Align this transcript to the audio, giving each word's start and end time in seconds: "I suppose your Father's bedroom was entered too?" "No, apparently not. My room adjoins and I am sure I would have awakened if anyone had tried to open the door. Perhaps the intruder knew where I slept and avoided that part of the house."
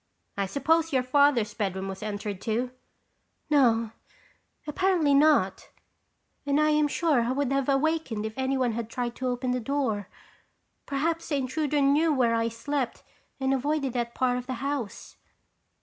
"I 0.35 0.47
suppose 0.47 0.91
your 0.91 1.03
Father's 1.03 1.53
bedroom 1.53 1.87
was 1.87 2.01
entered 2.01 2.41
too?" 2.41 2.71
"No, 3.51 3.91
apparently 4.65 5.13
not. 5.13 5.69
My 6.43 6.53
room 6.53 6.57
adjoins 6.57 6.59
and 6.59 6.59
I 6.59 6.69
am 6.71 6.87
sure 6.87 7.21
I 7.21 7.31
would 7.31 7.51
have 7.53 7.69
awakened 7.69 8.25
if 8.25 8.33
anyone 8.35 8.71
had 8.71 8.89
tried 8.89 9.15
to 9.17 9.27
open 9.27 9.51
the 9.51 9.59
door. 9.59 10.09
Perhaps 10.87 11.29
the 11.29 11.35
intruder 11.35 11.81
knew 11.81 12.11
where 12.11 12.33
I 12.33 12.49
slept 12.49 13.03
and 13.39 13.53
avoided 13.53 13.93
that 13.93 14.15
part 14.15 14.39
of 14.39 14.47
the 14.47 14.55
house." 14.65 15.17